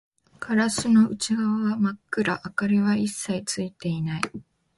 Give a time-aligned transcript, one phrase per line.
[0.39, 4.21] ガラスの内側は真っ暗、明かりは一切ついていない